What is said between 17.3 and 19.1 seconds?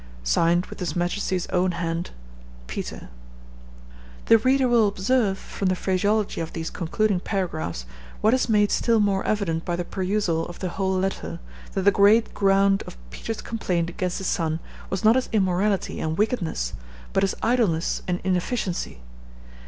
idleness and inefficiency.